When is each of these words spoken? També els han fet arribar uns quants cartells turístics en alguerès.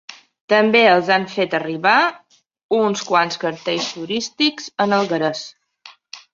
També 0.51 0.79
els 0.93 1.11
han 1.15 1.27
fet 1.33 1.53
arribar 1.57 1.93
uns 2.79 3.05
quants 3.11 3.39
cartells 3.45 3.93
turístics 4.01 4.75
en 4.89 5.01
alguerès. 5.01 5.47